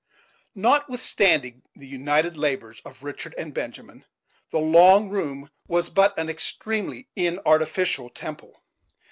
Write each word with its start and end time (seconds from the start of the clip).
Notwithstanding 0.55 1.61
the 1.75 1.85
united 1.87 2.35
labors 2.35 2.81
of 2.83 3.03
Richard 3.03 3.35
and 3.37 3.53
Benjamin, 3.53 4.03
the 4.49 4.57
"long 4.57 5.09
room" 5.09 5.51
was 5.67 5.91
but 5.91 6.17
an 6.17 6.27
extremely 6.27 7.07
inartificial 7.15 8.09
temple. 8.11 8.63